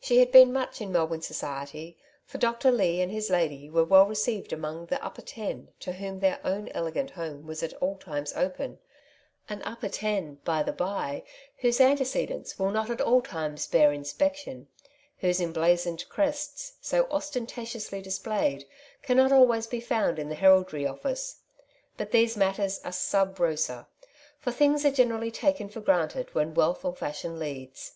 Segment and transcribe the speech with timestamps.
[0.00, 2.70] She had been much iu Melbourne society, for Dr.
[2.72, 6.40] Leigh and his lady were well received among the '^ upper ten,^' to whom their
[6.46, 8.78] own elegant home was at all times open—
[9.50, 11.24] an '^ upper ten,'^ by the bye,
[11.58, 14.66] whose antecedents will not at all times bear inspection,
[15.18, 18.64] whose emblazoned crests, so ostentatiously displayed,
[19.02, 21.36] cannot always be found in the heraldry oJBBce.
[21.98, 23.88] But these matters are svh rosa,
[24.38, 27.92] for things are generally taken for granted when wealth or fashion leads.